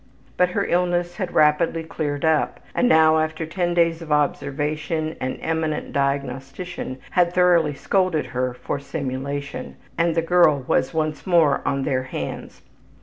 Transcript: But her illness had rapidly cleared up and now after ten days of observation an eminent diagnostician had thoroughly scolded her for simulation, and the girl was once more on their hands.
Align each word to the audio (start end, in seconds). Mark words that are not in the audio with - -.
But 0.35 0.49
her 0.49 0.65
illness 0.65 1.17
had 1.17 1.35
rapidly 1.35 1.83
cleared 1.83 2.25
up 2.25 2.59
and 2.73 2.89
now 2.89 3.19
after 3.19 3.45
ten 3.45 3.75
days 3.75 4.01
of 4.01 4.11
observation 4.11 5.15
an 5.21 5.33
eminent 5.41 5.93
diagnostician 5.93 6.97
had 7.11 7.33
thoroughly 7.35 7.75
scolded 7.75 8.25
her 8.33 8.55
for 8.55 8.79
simulation, 8.79 9.75
and 9.99 10.15
the 10.15 10.23
girl 10.23 10.63
was 10.67 10.91
once 10.91 11.27
more 11.27 11.61
on 11.67 11.83
their 11.83 12.01
hands. 12.01 12.63